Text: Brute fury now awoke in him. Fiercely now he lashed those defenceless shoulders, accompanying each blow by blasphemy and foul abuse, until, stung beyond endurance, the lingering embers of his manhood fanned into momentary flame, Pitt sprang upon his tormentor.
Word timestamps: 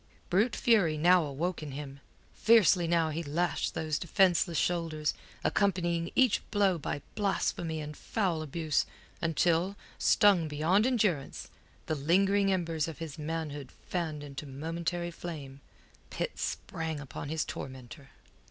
Brute 0.31 0.55
fury 0.55 0.97
now 0.97 1.23
awoke 1.25 1.61
in 1.61 1.73
him. 1.73 1.99
Fiercely 2.33 2.87
now 2.87 3.11
he 3.11 3.21
lashed 3.21 3.75
those 3.75 3.99
defenceless 3.99 4.57
shoulders, 4.57 5.13
accompanying 5.43 6.09
each 6.15 6.41
blow 6.49 6.79
by 6.79 7.03
blasphemy 7.13 7.79
and 7.81 7.95
foul 7.95 8.41
abuse, 8.41 8.87
until, 9.21 9.75
stung 9.99 10.47
beyond 10.47 10.87
endurance, 10.87 11.51
the 11.85 11.93
lingering 11.93 12.51
embers 12.51 12.87
of 12.87 12.97
his 12.97 13.19
manhood 13.19 13.71
fanned 13.89 14.23
into 14.23 14.47
momentary 14.47 15.11
flame, 15.11 15.61
Pitt 16.09 16.39
sprang 16.39 16.99
upon 16.99 17.29
his 17.29 17.45
tormentor. 17.45 18.09